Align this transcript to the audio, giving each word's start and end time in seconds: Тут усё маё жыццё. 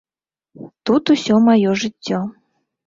Тут 0.91 1.03
усё 1.17 1.35
маё 1.51 1.79
жыццё. 1.85 2.19